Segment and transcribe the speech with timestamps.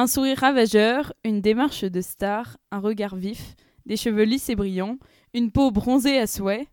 [0.00, 4.96] Un sourire ravageur, une démarche de star, un regard vif, des cheveux lisses et brillants,
[5.34, 6.68] une peau bronzée à souhait.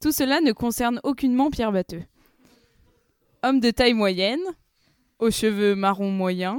[0.00, 2.04] Tout cela ne concerne aucunement Pierre Batteux.
[3.42, 4.40] Homme de taille moyenne,
[5.18, 6.58] aux cheveux marron moyens,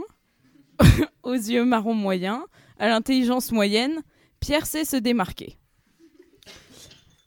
[1.23, 2.43] aux yeux marron moyens,
[2.77, 4.03] à l'intelligence moyenne,
[4.39, 5.57] Pierre sait se démarquer.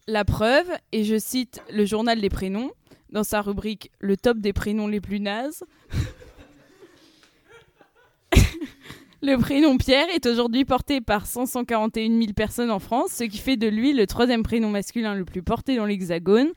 [0.07, 2.71] La preuve, et je cite le journal des prénoms,
[3.11, 5.65] dans sa rubrique Le top des prénoms les plus nazes.
[9.23, 13.57] Le prénom Pierre est aujourd'hui porté par 541 000 personnes en France, ce qui fait
[13.57, 16.53] de lui le troisième prénom masculin le plus porté dans l'Hexagone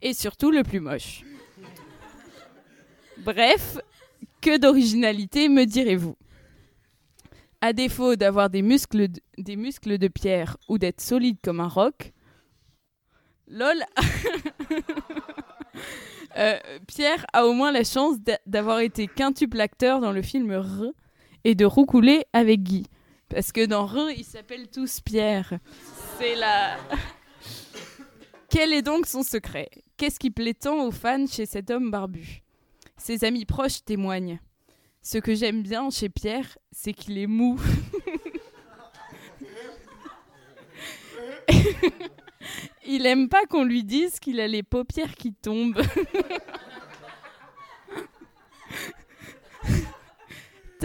[0.00, 1.22] et surtout le plus moche.
[3.18, 3.78] Bref,
[4.40, 6.16] que d'originalité me direz-vous?
[7.60, 11.68] À défaut d'avoir des muscles, de, des muscles de pierre ou d'être solide comme un
[11.68, 12.12] roc,
[13.48, 13.76] lol.
[16.36, 20.90] Euh, Pierre a au moins la chance d'avoir été quintuple acteur dans le film R
[21.44, 22.86] et de roucouler avec Guy.
[23.28, 25.58] Parce que dans R, ils s'appellent tous Pierre.
[26.18, 26.76] C'est la.
[28.50, 29.68] Quel est donc son secret?
[29.96, 32.42] Qu'est-ce qui plaît tant aux fans chez cet homme barbu?
[32.96, 34.38] Ses amis proches témoignent.
[35.02, 37.60] Ce que j'aime bien chez Pierre, c'est qu'il est mou.
[42.86, 45.82] Il aime pas qu'on lui dise qu'il a les paupières qui tombent.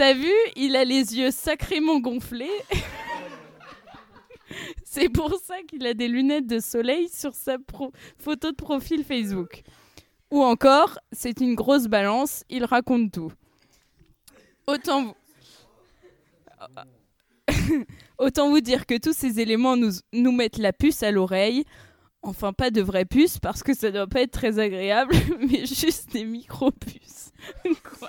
[0.00, 2.48] T'as vu, il a les yeux sacrément gonflés.
[4.82, 7.58] C'est pour ça qu'il a des lunettes de soleil sur sa
[8.16, 9.60] photo de profil Facebook.
[10.30, 13.30] Ou encore, c'est une grosse balance, il raconte tout.
[14.66, 15.14] Autant vous...
[18.18, 21.66] Autant vous dire que tous ces éléments nous, nous mettent la puce à l'oreille.
[22.22, 26.10] Enfin, pas de vraies puces parce que ça doit pas être très agréable, mais juste
[26.14, 27.32] des micro-puces.
[27.98, 28.08] Quoi?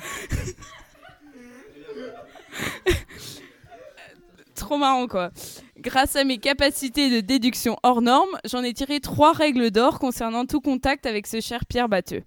[4.54, 5.30] Trop marrant, quoi.
[5.78, 10.44] Grâce à mes capacités de déduction hors normes, j'en ai tiré trois règles d'or concernant
[10.44, 12.22] tout contact avec ce cher Pierre Batteux.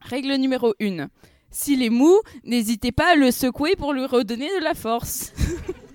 [0.00, 1.08] Règle numéro 1.
[1.50, 2.14] S'il est mou,
[2.44, 5.32] n'hésitez pas à le secouer pour lui redonner de la force.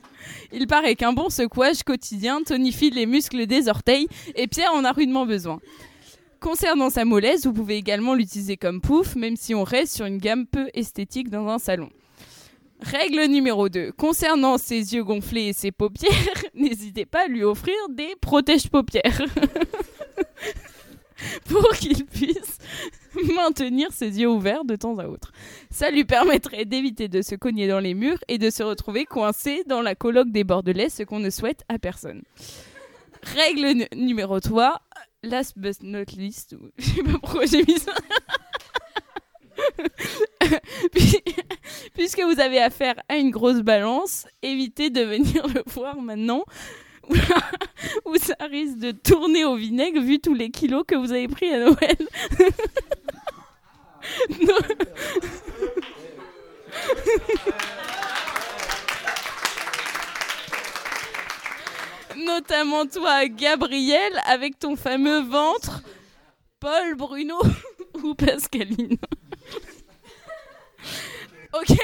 [0.52, 4.91] Il paraît qu'un bon secouage quotidien tonifie les muscles des orteils et Pierre en a
[4.91, 5.59] rudement besoin.
[6.40, 10.18] Concernant sa mollesse, vous pouvez également l'utiliser comme pouf, même si on reste sur une
[10.18, 11.90] gamme peu esthétique dans un salon.
[12.81, 13.94] Règle numéro 2.
[13.94, 16.12] Concernant ses yeux gonflés et ses paupières,
[16.53, 19.22] n'hésitez pas à lui offrir des protège-paupières.
[21.46, 22.59] pour qu'il puisse
[23.35, 25.31] maintenir ses yeux ouverts de temps à autre.
[25.69, 29.63] Ça lui permettrait d'éviter de se cogner dans les murs et de se retrouver coincé
[29.67, 32.22] dans la colloque des Bordelais, ce qu'on ne souhaite à personne.
[33.23, 34.81] Règle numéro 3,
[35.25, 37.94] last but not least, je sais pas pourquoi j'ai mis ça.
[41.94, 46.44] Puisque vous avez affaire à une grosse balance, évitez de venir le voir maintenant
[48.06, 51.50] où ça risque de tourner au vinaigre vu tous les kilos que vous avez pris
[51.52, 51.97] à Noël.
[62.18, 65.81] Notamment toi, Gabriel, avec ton fameux ventre,
[66.59, 67.36] Paul, Bruno
[68.03, 68.98] ou Pascaline.
[71.58, 71.78] Ok,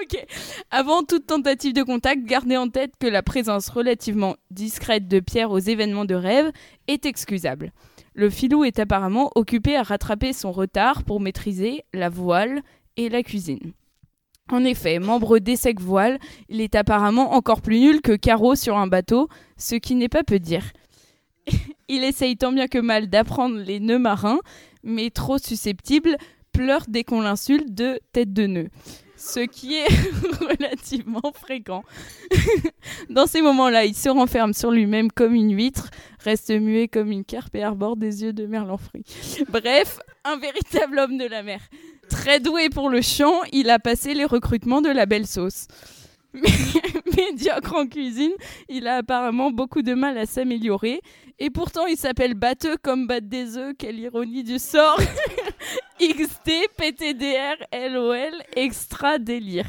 [0.00, 0.26] ok.
[0.70, 5.50] Avant toute tentative de contact, gardez en tête que la présence relativement discrète de Pierre
[5.50, 6.50] aux événements de rêve
[6.86, 7.72] est excusable.
[8.14, 12.62] Le filou est apparemment occupé à rattraper son retard pour maîtriser la voile
[12.96, 13.74] et la cuisine.
[14.50, 18.86] En effet, membre d'Essec Voile, il est apparemment encore plus nul que Caro sur un
[18.86, 20.64] bateau, ce qui n'est pas peu dire.
[21.88, 24.40] il essaye tant bien que mal d'apprendre les nœuds marins,
[24.82, 26.16] mais trop susceptible,
[26.52, 28.68] pleure dès qu'on l'insulte de tête de nœud
[29.18, 29.88] ce qui est
[30.40, 31.82] relativement fréquent.
[33.10, 35.90] Dans ces moments-là, il se renferme sur lui-même comme une huître,
[36.20, 39.04] reste muet comme une carpe et arbore des yeux de merlan frit.
[39.50, 41.60] Bref, un véritable homme de la mer.
[42.08, 45.66] Très doué pour le chant, il a passé les recrutements de la belle sauce.
[47.16, 48.32] médiocre en cuisine,
[48.68, 51.00] il a apparemment beaucoup de mal à s'améliorer.
[51.38, 53.74] Et pourtant, il s'appelle Batteux comme battre des œufs.
[53.78, 55.00] Quelle ironie du sort
[56.00, 57.56] XD, PTDR,
[57.90, 59.66] LOL, extra délire.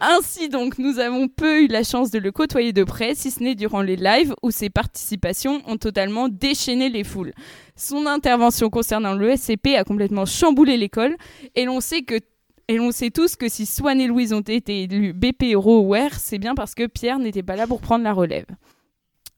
[0.00, 3.42] Ainsi donc, nous avons peu eu la chance de le côtoyer de près, si ce
[3.42, 7.32] n'est durant les lives où ses participations ont totalement déchaîné les foules.
[7.74, 11.16] Son intervention concernant le SCP a complètement chamboulé l'école
[11.54, 12.20] et l'on sait que
[12.68, 16.38] et on sait tous que si Swan et Louise ont été élus BP Ware, c'est
[16.38, 18.46] bien parce que Pierre n'était pas là pour prendre la relève.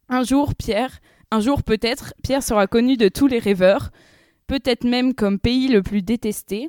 [0.09, 0.99] Un jour, Pierre,
[1.31, 3.91] un jour peut-être, Pierre sera connu de tous les rêveurs,
[4.49, 6.69] peut-être même comme pays le plus détesté.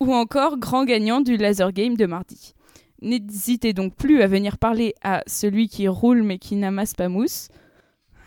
[0.00, 2.54] ou encore grand gagnant du laser game de mardi.
[3.02, 7.48] N'hésitez donc plus à venir parler à celui qui roule mais qui n'amasse pas mousse.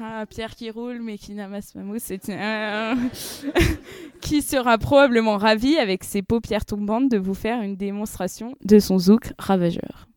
[0.01, 2.19] Ah, Pierre qui roule mais qui n'amasse pas mousse, c'est
[4.21, 8.97] qui sera probablement ravi avec ses paupières tombantes de vous faire une démonstration de son
[8.97, 10.07] zouk ravageur.